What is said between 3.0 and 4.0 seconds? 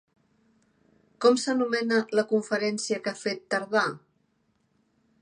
que ha fet Tardà?